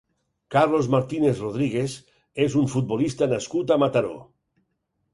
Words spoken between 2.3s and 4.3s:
és un futbolista nascut a Mataró.